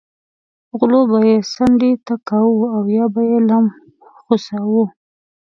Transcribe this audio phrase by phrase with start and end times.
[0.77, 3.65] غلو به یې څنډې ته کاوه او یا به یې لم
[4.25, 4.85] غوڅاوه.